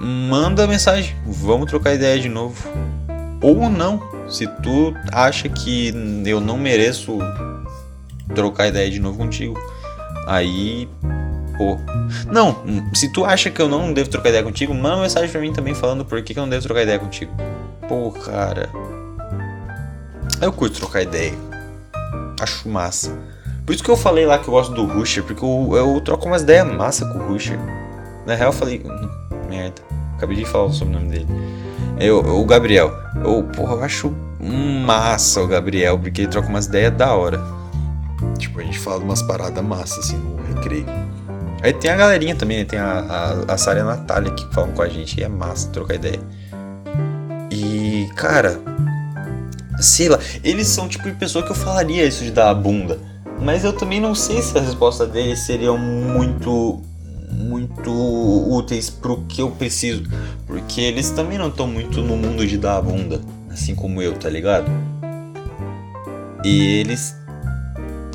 manda 0.00 0.66
mensagem. 0.66 1.14
Vamos 1.24 1.70
trocar 1.70 1.94
ideia 1.94 2.18
de 2.20 2.28
novo. 2.28 2.56
Ou 3.40 3.68
não. 3.68 4.02
Se 4.28 4.46
tu 4.62 4.94
acha 5.12 5.48
que 5.48 5.94
eu 6.26 6.40
não 6.40 6.58
mereço 6.58 7.18
trocar 8.34 8.68
ideia 8.68 8.90
de 8.90 8.98
novo 8.98 9.18
contigo, 9.18 9.56
aí. 10.26 10.88
Pô. 11.56 11.78
Não, 12.30 12.62
se 12.92 13.10
tu 13.12 13.24
acha 13.24 13.50
que 13.50 13.62
eu 13.62 13.68
não 13.68 13.92
devo 13.92 14.10
trocar 14.10 14.28
ideia 14.28 14.44
contigo, 14.44 14.74
manda 14.74 14.96
uma 14.96 15.02
mensagem 15.02 15.30
pra 15.30 15.40
mim 15.40 15.52
também 15.52 15.74
falando 15.74 16.04
por 16.04 16.20
que, 16.22 16.34
que 16.34 16.38
eu 16.38 16.42
não 16.42 16.50
devo 16.50 16.62
trocar 16.62 16.82
ideia 16.82 16.98
contigo. 16.98 17.32
Pô, 17.88 18.10
cara. 18.10 18.68
Eu 20.40 20.52
curto 20.52 20.78
trocar 20.78 21.02
ideia. 21.02 21.32
Acho 22.40 22.68
massa. 22.68 23.16
Por 23.66 23.74
isso 23.74 23.82
que 23.82 23.90
eu 23.90 23.96
falei 23.96 24.24
lá 24.24 24.38
que 24.38 24.46
eu 24.46 24.52
gosto 24.52 24.72
do 24.72 24.84
Rusher, 24.84 25.24
porque 25.24 25.44
eu, 25.44 25.70
eu 25.74 26.00
troco 26.00 26.26
umas 26.26 26.42
ideias 26.42 26.64
massa 26.72 27.04
com 27.04 27.18
o 27.18 27.26
Rusher. 27.26 27.58
Na 28.24 28.36
real, 28.36 28.50
eu 28.50 28.52
falei. 28.52 28.80
hum, 28.84 29.08
Merda. 29.50 29.82
Acabei 30.16 30.36
de 30.36 30.44
falar 30.44 30.66
o 30.66 30.72
sobrenome 30.72 31.08
dele. 31.08 31.26
Eu, 31.98 32.20
o 32.20 32.44
Gabriel. 32.44 32.92
Eu, 33.24 33.42
porra, 33.42 33.74
eu 33.74 33.82
acho 33.82 34.14
massa 34.40 35.42
o 35.42 35.48
Gabriel, 35.48 35.98
porque 35.98 36.22
ele 36.22 36.28
troca 36.28 36.48
umas 36.48 36.66
ideias 36.66 36.94
da 36.94 37.12
hora. 37.12 37.42
Tipo, 38.38 38.60
a 38.60 38.62
gente 38.62 38.78
fala 38.78 39.02
umas 39.02 39.20
paradas 39.22 39.64
massas, 39.64 39.98
assim, 39.98 40.16
no 40.16 40.36
recreio. 40.54 40.86
Aí 41.62 41.72
tem 41.72 41.90
a 41.90 41.96
galerinha 41.96 42.36
também, 42.36 42.58
né? 42.58 42.64
Tem 42.64 42.78
a, 42.78 43.00
a, 43.48 43.54
a 43.54 43.58
Sara 43.58 43.80
e 43.80 43.82
a 43.82 43.84
Natália 43.84 44.30
que 44.30 44.46
falam 44.54 44.70
com 44.72 44.82
a 44.82 44.88
gente 44.88 45.18
e 45.18 45.24
é 45.24 45.28
massa 45.28 45.68
trocar 45.70 45.94
ideia. 45.94 46.20
E, 47.50 48.08
cara, 48.14 48.60
sei 49.80 50.08
lá, 50.08 50.18
eles 50.44 50.68
são 50.68 50.88
tipo 50.88 51.04
de 51.04 51.16
pessoa 51.16 51.44
que 51.44 51.50
eu 51.50 51.56
falaria 51.56 52.04
isso 52.04 52.22
de 52.22 52.30
dar 52.30 52.50
a 52.50 52.54
bunda. 52.54 53.15
Mas 53.40 53.64
eu 53.64 53.72
também 53.72 54.00
não 54.00 54.14
sei 54.14 54.42
se 54.42 54.56
a 54.56 54.60
resposta 54.60 55.06
deles 55.06 55.40
seriam 55.40 55.76
muito 55.78 56.82
muito 57.30 57.90
úteis 58.50 58.88
pro 58.88 59.18
que 59.28 59.42
eu 59.42 59.50
preciso, 59.50 60.04
porque 60.46 60.80
eles 60.80 61.10
também 61.10 61.36
não 61.36 61.48
estão 61.48 61.66
muito 61.66 62.00
no 62.00 62.16
mundo 62.16 62.46
de 62.46 62.56
dar 62.56 62.78
a 62.78 62.82
bunda, 62.82 63.20
assim 63.50 63.74
como 63.74 64.00
eu, 64.00 64.14
tá 64.14 64.28
ligado? 64.28 64.70
E 66.44 66.80
eles 66.80 67.14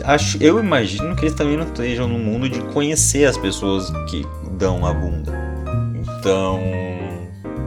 acho, 0.03 0.41
eu 0.41 0.59
imagino 0.59 1.15
que 1.15 1.25
eles 1.25 1.35
também 1.35 1.55
não 1.55 1.65
estejam 1.65 2.07
no 2.07 2.17
mundo 2.17 2.49
de 2.49 2.59
conhecer 2.73 3.25
as 3.25 3.37
pessoas 3.37 3.91
que 4.09 4.25
dão 4.57 4.85
a 4.85 4.93
bunda. 4.93 5.31
Então, 5.95 6.59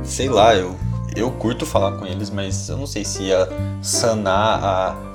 sei 0.02 0.28
lá, 0.28 0.54
eu 0.54 0.76
eu 1.16 1.30
curto 1.30 1.64
falar 1.64 1.92
com 1.92 2.04
eles, 2.06 2.28
mas 2.28 2.68
eu 2.68 2.76
não 2.76 2.86
sei 2.86 3.04
se 3.04 3.24
ia 3.24 3.48
sanar 3.80 4.64
a 4.64 5.13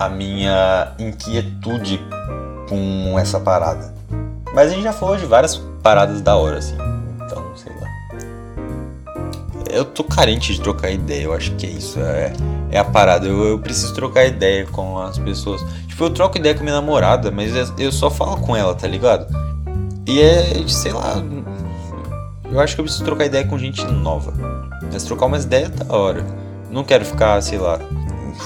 a 0.00 0.08
minha 0.08 0.92
inquietude 0.98 2.00
com 2.66 3.18
essa 3.18 3.38
parada. 3.38 3.92
Mas 4.54 4.70
a 4.72 4.74
gente 4.74 4.82
já 4.82 4.94
falou 4.94 5.16
de 5.18 5.26
várias 5.26 5.56
paradas 5.82 6.22
da 6.22 6.36
hora, 6.36 6.56
assim. 6.56 6.74
Então, 7.16 7.44
sei 7.54 7.70
lá. 7.78 7.86
Eu 9.70 9.84
tô 9.84 10.02
carente 10.02 10.54
de 10.54 10.60
trocar 10.62 10.90
ideia, 10.90 11.24
eu 11.24 11.34
acho 11.34 11.54
que 11.56 11.66
é 11.66 11.70
isso. 11.70 12.00
É, 12.00 12.32
é 12.72 12.78
a 12.78 12.84
parada. 12.84 13.26
Eu, 13.26 13.44
eu 13.44 13.58
preciso 13.58 13.92
trocar 13.94 14.24
ideia 14.24 14.66
com 14.66 14.98
as 14.98 15.18
pessoas. 15.18 15.60
Tipo, 15.86 16.04
eu 16.04 16.10
troco 16.10 16.38
ideia 16.38 16.54
com 16.54 16.62
minha 16.62 16.74
namorada, 16.74 17.30
mas 17.30 17.54
é- 17.54 17.70
eu 17.76 17.92
só 17.92 18.10
falo 18.10 18.38
com 18.38 18.56
ela, 18.56 18.74
tá 18.74 18.88
ligado? 18.88 19.26
E 20.06 20.22
é, 20.22 20.66
sei 20.66 20.92
lá. 20.92 21.22
Eu 22.50 22.58
acho 22.58 22.74
que 22.74 22.80
eu 22.80 22.84
preciso 22.84 23.04
trocar 23.04 23.26
ideia 23.26 23.46
com 23.46 23.58
gente 23.58 23.84
nova. 23.84 24.32
Mas 24.90 25.04
trocar 25.04 25.26
umas 25.26 25.44
ideias 25.44 25.70
é 25.78 25.84
da 25.84 25.94
hora. 25.94 26.24
Não 26.70 26.82
quero 26.84 27.04
ficar, 27.04 27.40
sei 27.42 27.58
lá, 27.58 27.78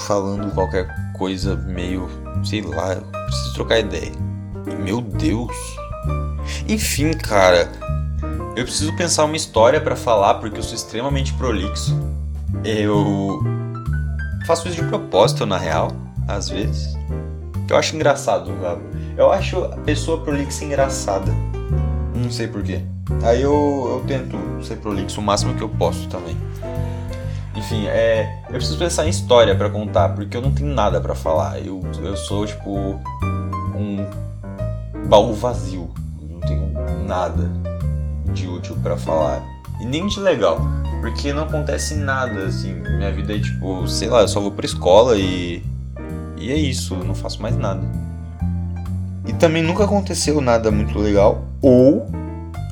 falando 0.05 0.53
qualquer 0.53 1.04
coisa 1.17 1.55
meio. 1.55 2.09
Sei 2.43 2.61
lá, 2.61 2.93
eu 2.93 3.01
preciso 3.01 3.53
trocar 3.53 3.79
ideia. 3.79 4.11
Meu 4.83 5.01
Deus. 5.01 5.55
Enfim, 6.67 7.11
cara. 7.13 7.71
Eu 8.55 8.63
preciso 8.63 8.95
pensar 8.95 9.25
uma 9.25 9.35
história 9.35 9.81
pra 9.81 9.95
falar 9.95 10.35
porque 10.35 10.59
eu 10.59 10.63
sou 10.63 10.75
extremamente 10.75 11.33
prolixo. 11.33 11.97
Eu 12.63 13.43
faço 14.47 14.67
isso 14.67 14.81
de 14.81 14.87
propósito, 14.87 15.45
na 15.45 15.57
real, 15.57 15.91
às 16.27 16.49
vezes. 16.49 16.95
Eu 17.69 17.77
acho 17.77 17.95
engraçado, 17.95 18.51
Gabo. 18.61 18.81
Eu 19.17 19.31
acho 19.31 19.63
a 19.63 19.77
pessoa 19.77 20.21
prolixa 20.21 20.63
engraçada. 20.63 21.31
Não 22.15 22.31
sei 22.31 22.47
porquê. 22.47 22.81
Aí 23.23 23.41
eu, 23.41 23.51
eu 23.51 24.03
tento 24.07 24.37
ser 24.63 24.77
prolixo 24.77 25.19
o 25.19 25.23
máximo 25.23 25.53
que 25.55 25.61
eu 25.61 25.69
posso 25.69 26.07
também. 26.07 26.35
Enfim, 27.55 27.87
é, 27.87 28.41
eu 28.47 28.55
preciso 28.55 28.77
pensar 28.77 29.05
em 29.05 29.09
história 29.09 29.55
pra 29.55 29.69
contar, 29.69 30.09
porque 30.09 30.35
eu 30.35 30.41
não 30.41 30.51
tenho 30.51 30.73
nada 30.73 30.99
pra 30.99 31.15
falar. 31.15 31.59
Eu, 31.59 31.81
eu 32.03 32.17
sou, 32.17 32.45
tipo, 32.45 32.99
um 33.75 34.05
baú 35.07 35.33
vazio. 35.33 35.89
Eu 36.21 36.27
não 36.27 36.39
tenho 36.41 37.05
nada 37.07 37.49
de 38.33 38.47
útil 38.47 38.75
pra 38.83 38.97
falar. 38.97 39.41
E 39.79 39.85
nem 39.85 40.05
de 40.07 40.19
legal. 40.19 40.59
Porque 40.99 41.31
não 41.31 41.43
acontece 41.43 41.95
nada, 41.95 42.45
assim. 42.45 42.73
Minha 42.73 43.11
vida 43.11 43.35
é 43.35 43.39
tipo, 43.39 43.87
sei 43.87 44.09
lá, 44.09 44.21
eu 44.21 44.27
só 44.27 44.39
vou 44.39 44.51
pra 44.51 44.65
escola 44.65 45.17
e. 45.17 45.63
E 46.37 46.51
é 46.51 46.55
isso, 46.55 46.93
eu 46.95 47.03
não 47.03 47.15
faço 47.15 47.41
mais 47.41 47.55
nada. 47.55 47.81
E 49.25 49.33
também 49.33 49.63
nunca 49.63 49.85
aconteceu 49.85 50.41
nada 50.41 50.69
muito 50.71 50.99
legal. 50.99 51.45
Ou 51.61 52.05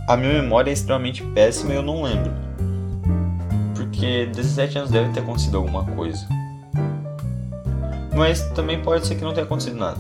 a 0.08 0.18
minha 0.18 0.34
memória 0.42 0.70
é 0.70 0.74
extremamente 0.74 1.24
péssima 1.24 1.74
e 1.74 1.76
eu 1.76 1.82
não 1.82 2.04
lembro. 2.04 2.32
Porque 4.04 4.26
17 4.26 4.80
anos 4.80 4.92
deve 4.92 5.14
ter 5.14 5.22
acontecido 5.22 5.56
alguma 5.56 5.86
coisa. 5.86 6.28
Mas 8.14 8.42
também 8.50 8.82
pode 8.82 9.08
ser 9.08 9.16
que 9.16 9.24
não 9.24 9.34
tenha 9.34 9.46
acontecido 9.46 9.78
nada. 9.78 10.00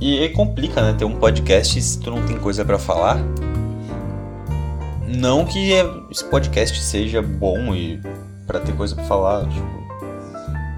E 0.00 0.28
complica, 0.28 0.80
né? 0.80 0.94
Ter 0.96 1.04
um 1.04 1.16
podcast 1.16 1.82
se 1.82 1.98
tu 1.98 2.12
não 2.12 2.24
tem 2.24 2.38
coisa 2.38 2.64
pra 2.64 2.78
falar. 2.78 3.18
Não 5.08 5.44
que 5.44 5.72
esse 6.12 6.24
podcast 6.24 6.80
seja 6.80 7.20
bom 7.20 7.74
e 7.74 8.00
pra 8.46 8.60
ter 8.60 8.72
coisa 8.72 8.94
pra 8.94 9.04
falar, 9.04 9.48
tipo. 9.48 9.82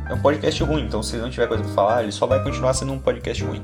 É 0.09 0.15
um 0.15 0.21
podcast 0.21 0.63
ruim, 0.65 0.87
então 0.87 1.03
se 1.03 1.19
não 1.19 1.29
tiver 1.29 1.47
coisa 1.47 1.63
pra 1.63 1.73
falar, 1.75 2.03
ele 2.05 2.13
só 2.13 2.27
vai 2.27 2.43
continuar 2.43 2.73
sendo 2.73 2.95
um 2.95 2.99
podcast 2.99 3.45
ruim. 3.45 3.63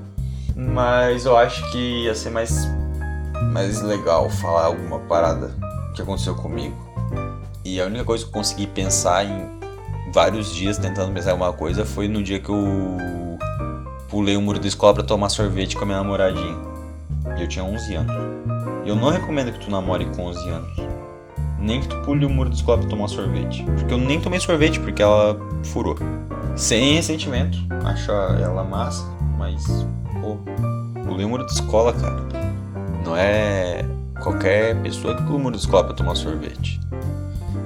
Mas 0.54 1.24
eu 1.24 1.34
acho 1.34 1.70
que 1.72 2.04
ia 2.04 2.14
ser 2.14 2.28
mais 2.28 2.68
mais 3.50 3.80
legal 3.80 4.28
falar 4.28 4.66
alguma 4.66 4.98
parada 5.00 5.50
que 5.94 6.02
aconteceu 6.02 6.34
comigo. 6.34 6.89
E 7.70 7.80
a 7.80 7.86
única 7.86 8.04
coisa 8.04 8.24
que 8.24 8.30
eu 8.30 8.32
consegui 8.32 8.66
pensar 8.66 9.24
em 9.24 9.48
vários 10.12 10.52
dias 10.52 10.76
tentando 10.76 11.12
pensar 11.12 11.28
em 11.28 11.32
alguma 11.34 11.52
coisa 11.52 11.84
foi 11.84 12.08
no 12.08 12.20
dia 12.20 12.40
que 12.40 12.48
eu 12.48 12.58
pulei 14.08 14.36
o 14.36 14.42
muro 14.42 14.58
da 14.58 14.66
escola 14.66 14.94
pra 14.94 15.04
tomar 15.04 15.28
sorvete 15.28 15.76
com 15.76 15.84
a 15.84 15.86
minha 15.86 15.98
namoradinha. 15.98 16.56
E 17.38 17.42
eu 17.42 17.46
tinha 17.46 17.64
11 17.64 17.94
anos. 17.94 18.16
E 18.84 18.88
eu 18.88 18.96
não 18.96 19.10
recomendo 19.10 19.52
que 19.52 19.64
tu 19.64 19.70
namore 19.70 20.04
com 20.16 20.24
11 20.24 20.48
anos. 20.48 20.76
Nem 21.60 21.80
que 21.80 21.86
tu 21.86 21.96
pule 22.02 22.26
o 22.26 22.28
muro 22.28 22.50
da 22.50 22.56
escola 22.56 22.78
pra 22.78 22.88
tomar 22.88 23.06
sorvete. 23.06 23.62
Porque 23.62 23.94
eu 23.94 23.98
nem 23.98 24.20
tomei 24.20 24.40
sorvete 24.40 24.80
porque 24.80 25.00
ela 25.00 25.38
furou. 25.62 25.96
Sem 26.56 26.94
ressentimento. 26.94 27.56
Acho 27.84 28.10
ela 28.10 28.64
massa, 28.64 29.04
mas. 29.38 29.64
Pô, 30.20 30.38
pulei 31.06 31.24
o 31.24 31.28
muro 31.28 31.46
da 31.46 31.52
escola, 31.52 31.92
cara. 31.92 32.20
Não 33.04 33.16
é 33.16 33.84
qualquer 34.20 34.74
pessoa 34.82 35.14
que 35.14 35.22
pula 35.22 35.36
o 35.36 35.38
muro 35.38 35.54
da 35.54 35.60
escola 35.60 35.84
pra 35.84 35.94
tomar 35.94 36.16
sorvete. 36.16 36.80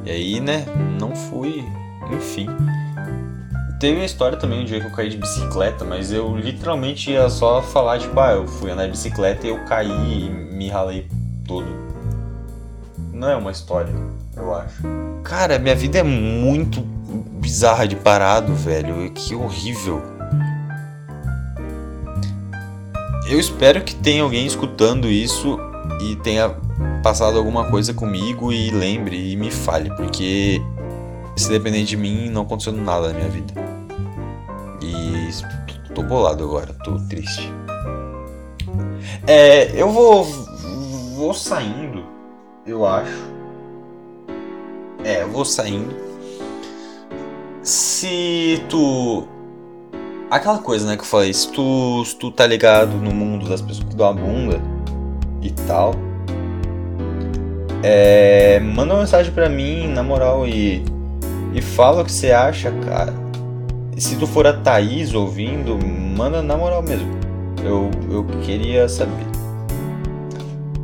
E 0.05 0.11
aí, 0.11 0.41
né, 0.41 0.67
não 1.01 1.15
fui. 1.15 1.65
Enfim. 2.13 2.47
Teve 3.81 3.97
uma 3.97 4.05
história 4.05 4.39
também 4.39 4.61
um 4.61 4.65
dia 4.65 4.81
que 4.81 4.87
eu 4.87 4.93
caí 4.93 5.09
de 5.09 5.17
bicicleta, 5.17 5.85
mas 5.85 6.13
eu 6.13 6.37
literalmente 6.37 7.11
ia 7.11 7.29
só 7.29 7.61
falar, 7.61 7.99
tipo, 7.99 8.19
ah, 8.19 8.33
eu 8.33 8.47
fui 8.47 8.71
andar 8.71 8.87
de 8.87 8.93
bicicleta 8.93 9.47
e 9.47 9.51
eu 9.51 9.65
caí 9.65 9.91
e 9.91 10.31
me 10.31 10.69
ralei 10.69 11.07
todo. 11.47 11.67
Não 13.13 13.29
é 13.29 13.37
uma 13.37 13.51
história, 13.51 13.93
eu 14.37 14.55
acho. 14.55 14.83
Cara, 15.23 15.59
minha 15.59 15.75
vida 15.75 15.99
é 15.99 16.03
muito 16.03 16.81
bizarra 16.81 17.87
de 17.87 17.97
parado, 17.97 18.55
velho. 18.55 19.11
Que 19.13 19.35
horrível. 19.35 20.03
Eu 23.29 23.39
espero 23.39 23.83
que 23.83 23.95
tenha 23.95 24.23
alguém 24.23 24.47
escutando 24.47 25.09
isso 25.09 25.59
e 26.01 26.17
tenha 26.17 26.55
passado 27.05 27.37
alguma 27.37 27.71
coisa 27.71 27.93
comigo 27.93 28.51
e 28.51 28.71
lembre 28.71 29.33
e 29.33 29.37
me 29.37 29.51
fale, 29.51 29.95
porque 29.95 30.63
se 31.37 31.51
depender 31.51 31.85
de 31.85 31.99
mim 31.99 32.31
não 32.31 32.43
aconteceu 32.43 32.73
nada 32.73 33.09
na 33.09 33.15
minha 33.15 33.29
vida. 33.29 33.53
E 34.81 35.93
tô 35.95 36.03
bolado 36.03 36.43
agora, 36.43 36.73
tô 36.83 36.97
triste. 37.07 37.53
É, 39.27 39.79
eu 39.79 39.91
vou 39.91 40.25
vou 41.15 41.35
saindo, 41.35 42.05
eu 42.67 42.87
acho. 42.87 43.23
É, 45.05 45.25
eu 45.25 45.29
vou 45.29 45.45
saindo. 45.45 45.95
Se 47.63 48.65
tu 48.71 49.29
aquela 50.31 50.59
coisa, 50.59 50.87
né, 50.87 50.97
que 50.97 51.03
eu 51.03 51.07
falei, 51.07 51.35
se 51.35 51.53
tu, 51.53 52.03
se 52.07 52.17
tu 52.17 52.31
tá 52.31 52.47
ligado 52.47 52.97
no 52.97 53.13
mundo 53.13 53.47
das 53.47 53.61
pessoas 53.61 53.87
que 53.91 53.95
dão 53.95 54.09
a 54.09 54.13
bunda 54.15 54.59
e 55.43 55.51
tal, 55.51 55.95
é, 57.87 58.59
manda 58.61 58.95
uma 58.95 59.01
mensagem 59.01 59.31
pra 59.31 59.47
mim, 59.47 59.89
na 59.89 60.03
moral, 60.03 60.49
e, 60.49 60.83
e 61.53 61.61
fala 61.61 62.01
o 62.01 62.05
que 62.07 62.11
você 62.11 62.31
acha, 62.31 62.71
cara. 62.87 63.13
Se 63.99 64.17
tu 64.17 64.27
for 64.27 64.47
a 64.47 64.55
Thaís 64.55 65.13
ouvindo, 65.13 65.79
manda 66.17 66.43
na 66.43 66.57
moral 66.57 66.83
mesmo. 66.83 67.07
Eu, 67.63 67.91
eu 68.11 68.25
queria 68.43 68.89
saber. 68.89 69.27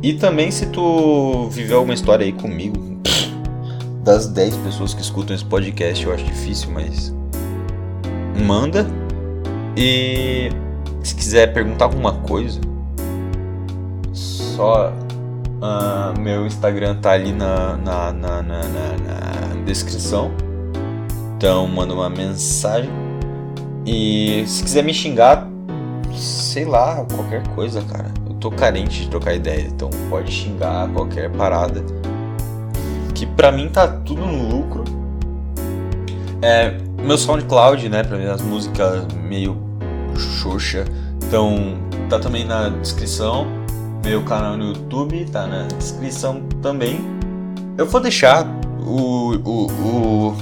E 0.03 0.13
também 0.13 0.51
se 0.51 0.67
tu 0.67 1.49
viveu 1.49 1.77
alguma 1.77 1.95
história 1.95 2.23
aí 2.23 2.33
comigo, 2.33 3.01
das 4.03 4.27
10 4.27 4.57
pessoas 4.57 4.93
que 4.93 5.01
escutam 5.01 5.35
esse 5.35 5.45
podcast, 5.45 6.05
eu 6.05 6.13
acho 6.13 6.23
difícil, 6.23 6.69
mas 6.69 7.11
manda 8.45 8.85
e 9.75 10.49
se 11.01 11.15
quiser 11.15 11.51
perguntar 11.51 11.85
alguma 11.85 12.13
coisa, 12.13 12.61
só 14.13 14.93
uh, 15.61 16.19
meu 16.19 16.45
Instagram 16.45 16.95
tá 16.95 17.11
ali 17.11 17.31
na, 17.31 17.77
na, 17.77 18.11
na, 18.11 18.41
na, 18.41 19.63
descrição. 19.65 20.31
Então 21.37 21.67
manda 21.67 21.93
uma 21.93 22.09
mensagem. 22.09 22.89
E 23.85 24.43
se 24.47 24.63
quiser 24.63 24.83
me 24.83 24.93
xingar, 24.93 25.47
sei 26.13 26.65
lá, 26.65 27.05
qualquer 27.05 27.47
coisa, 27.49 27.81
cara. 27.83 28.11
Eu 28.27 28.35
tô 28.35 28.51
carente 28.51 29.03
de 29.03 29.09
trocar 29.09 29.33
ideia, 29.33 29.67
então 29.67 29.89
pode 30.09 30.31
xingar 30.31 30.89
qualquer 30.89 31.29
parada. 31.31 31.83
Que 33.15 33.25
pra 33.25 33.51
mim 33.51 33.69
tá 33.69 33.87
tudo 33.87 34.25
no 34.25 34.49
lucro. 34.49 34.83
É, 36.41 36.75
meu 37.03 37.17
SoundCloud, 37.17 37.87
né, 37.87 38.03
pra 38.03 38.17
ver 38.17 38.29
as 38.29 38.41
músicas 38.41 39.05
meio 39.13 39.57
xoxa. 40.15 40.85
Então, 41.23 41.77
tá 42.09 42.19
também 42.19 42.43
na 42.43 42.69
descrição. 42.69 43.60
Meu 44.03 44.23
canal 44.23 44.57
no 44.57 44.69
YouTube 44.69 45.25
tá 45.25 45.45
na 45.45 45.63
descrição 45.63 46.41
também. 46.61 46.99
Eu 47.77 47.85
vou 47.85 48.01
deixar 48.01 48.45
o. 48.79 49.35
o, 49.35 49.65
o... 49.67 50.37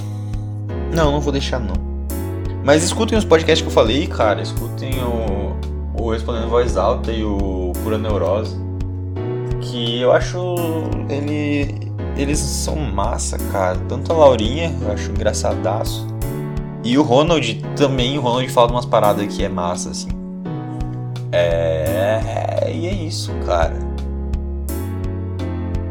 Não, 0.94 1.12
não 1.12 1.20
vou 1.20 1.32
deixar 1.32 1.60
não. 1.60 1.74
Mas 2.64 2.82
escutem 2.82 3.16
os 3.16 3.24
podcasts 3.24 3.62
que 3.62 3.68
eu 3.68 3.72
falei, 3.72 4.06
cara. 4.06 4.40
Escutem 4.40 4.92
o, 5.02 5.56
o 6.02 6.10
Respondendo 6.10 6.48
Voz 6.48 6.76
Alta 6.76 7.12
e 7.12 7.22
o 7.22 7.72
Pura 7.82 7.98
Neurose. 7.98 8.56
Que 9.60 10.00
eu 10.00 10.12
acho 10.12 10.54
ele. 11.08 11.90
Eles 12.16 12.38
são 12.38 12.76
massa, 12.76 13.38
cara. 13.52 13.78
Tanto 13.88 14.12
a 14.12 14.16
Laurinha, 14.16 14.74
eu 14.82 14.92
acho 14.92 15.10
engraçadaço. 15.10 16.06
E 16.82 16.96
o 16.96 17.02
Ronald 17.02 17.62
também, 17.76 18.18
o 18.18 18.22
Ronald 18.22 18.48
fala 18.48 18.70
umas 18.70 18.86
paradas 18.86 19.26
que 19.34 19.44
é 19.44 19.48
massa, 19.48 19.90
assim. 19.90 20.08
É. 21.30 21.69
Isso, 23.10 23.32
cara. 23.44 23.74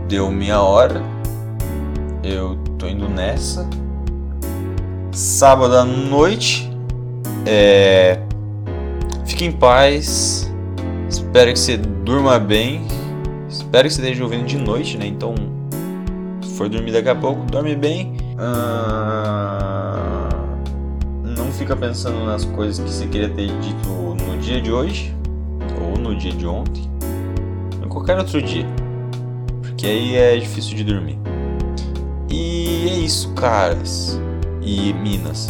Deu 0.07 0.31
meia 0.31 0.61
hora. 0.61 1.03
Eu 2.23 2.57
tô 2.77 2.87
indo 2.87 3.09
nessa. 3.09 3.69
Sábado 5.11 5.75
à 5.75 5.83
noite. 5.83 6.71
É. 7.45 8.19
Fique 9.25 9.43
em 9.43 9.51
paz. 9.51 10.49
Espero 11.09 11.51
que 11.51 11.59
você 11.59 11.75
durma 11.75 12.39
bem. 12.39 12.87
Espero 13.49 13.89
que 13.89 13.93
você 13.93 14.01
esteja 14.01 14.23
ouvindo 14.23 14.45
de 14.45 14.57
noite, 14.57 14.97
né? 14.97 15.05
Então, 15.05 15.35
se 16.41 16.55
for 16.55 16.69
dormir 16.69 16.93
daqui 16.93 17.09
a 17.09 17.15
pouco, 17.15 17.43
dorme 17.51 17.75
bem. 17.75 18.15
Ah 18.37 19.59
fica 21.57 21.75
pensando 21.75 22.23
nas 22.23 22.45
coisas 22.45 22.79
que 22.79 22.89
você 22.89 23.05
queria 23.05 23.27
ter 23.27 23.47
dito 23.59 23.89
no 23.89 24.37
dia 24.37 24.61
de 24.61 24.71
hoje, 24.71 25.13
ou 25.81 25.97
no 25.97 26.15
dia 26.15 26.31
de 26.31 26.47
ontem, 26.47 26.88
qualquer 27.89 28.17
outro 28.17 28.41
dia. 28.41 28.65
Porque 29.61 29.85
aí 29.85 30.15
é 30.15 30.37
difícil 30.37 30.75
de 30.75 30.83
dormir. 30.83 31.17
E 32.29 32.87
é 32.89 32.93
isso, 32.99 33.33
caras 33.33 34.19
e 34.61 34.93
minas. 34.93 35.49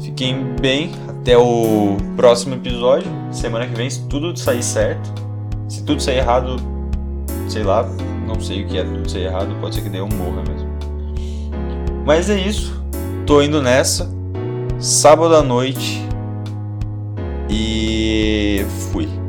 Fiquem 0.00 0.54
bem 0.60 0.92
até 1.08 1.38
o 1.38 1.96
próximo 2.16 2.54
episódio. 2.54 3.10
Semana 3.30 3.66
que 3.66 3.74
vem, 3.74 3.88
se 3.88 4.06
tudo 4.08 4.36
sair 4.36 4.62
certo. 4.62 5.12
Se 5.68 5.82
tudo 5.84 6.02
sair 6.02 6.18
errado, 6.18 6.56
sei 7.48 7.62
lá, 7.62 7.88
não 8.26 8.40
sei 8.40 8.64
o 8.64 8.66
que 8.66 8.76
é 8.76 8.84
tudo 8.84 9.08
sair 9.10 9.24
errado, 9.24 9.54
pode 9.60 9.74
ser 9.74 9.82
que 9.82 9.88
dê 9.88 10.00
um 10.00 10.08
morra 10.08 10.42
mesmo. 10.48 10.68
Mas 12.04 12.28
é 12.28 12.38
isso. 12.38 12.82
Tô 13.24 13.40
indo 13.40 13.62
nessa 13.62 14.10
sábado 14.82 15.36
à 15.36 15.42
noite 15.42 16.04
e 17.48 18.66
fui. 18.90 19.21